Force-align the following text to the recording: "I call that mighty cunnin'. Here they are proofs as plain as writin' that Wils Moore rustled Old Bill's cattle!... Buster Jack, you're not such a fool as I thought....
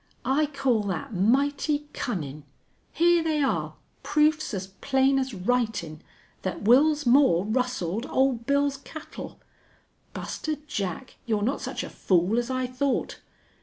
"I 0.25 0.47
call 0.47 0.81
that 0.85 1.13
mighty 1.13 1.87
cunnin'. 1.93 2.43
Here 2.91 3.21
they 3.21 3.39
are 3.43 3.75
proofs 4.01 4.51
as 4.51 4.65
plain 4.65 5.19
as 5.19 5.35
writin' 5.35 6.01
that 6.41 6.63
Wils 6.63 7.05
Moore 7.05 7.45
rustled 7.45 8.07
Old 8.07 8.47
Bill's 8.47 8.77
cattle!... 8.77 9.39
Buster 10.13 10.55
Jack, 10.65 11.17
you're 11.27 11.43
not 11.43 11.61
such 11.61 11.83
a 11.83 11.89
fool 11.91 12.39
as 12.39 12.49
I 12.49 12.65
thought.... 12.65 13.19